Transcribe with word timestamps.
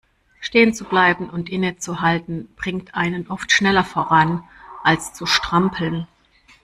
Stehen 0.39 0.73
zu 0.73 0.85
bleiben 0.85 1.29
und 1.29 1.47
innezuhalten 1.51 2.49
bringt 2.55 2.95
einen 2.95 3.27
oft 3.27 3.51
schneller 3.51 3.83
voran, 3.83 4.43
als 4.83 5.13
zu 5.13 5.27
strampeln. 5.27 6.07